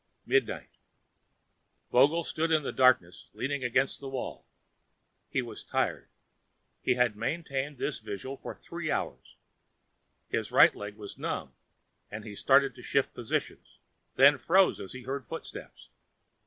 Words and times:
Midnight. 0.25 0.71
Vogel 1.91 2.23
stood 2.23 2.49
in 2.49 2.63
darkness, 2.75 3.29
leaning 3.33 3.63
against 3.63 3.99
the 4.01 4.09
wall. 4.09 4.47
He 5.29 5.43
was 5.43 5.63
tired. 5.63 6.09
He 6.81 6.95
had 6.95 7.15
maintained 7.15 7.77
this 7.77 7.99
vigil 7.99 8.35
for 8.37 8.55
three 8.55 8.89
hours. 8.89 9.35
His 10.27 10.51
right 10.51 10.75
leg 10.75 10.95
was 10.95 11.19
numb 11.19 11.53
and 12.09 12.23
he 12.23 12.33
started 12.33 12.73
to 12.73 12.81
shift 12.81 13.13
position, 13.13 13.59
then 14.15 14.39
froze 14.39 14.79
as 14.79 14.93
he 14.93 15.03
heard 15.03 15.27
footsteps. 15.27 15.89